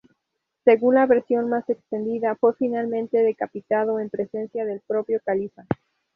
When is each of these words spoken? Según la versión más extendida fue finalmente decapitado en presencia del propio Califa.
Según 0.65 0.95
la 0.95 1.05
versión 1.05 1.47
más 1.47 1.69
extendida 1.69 2.33
fue 2.35 2.55
finalmente 2.55 3.19
decapitado 3.19 3.99
en 3.99 4.09
presencia 4.09 4.65
del 4.65 4.79
propio 4.87 5.21
Califa. 5.23 5.67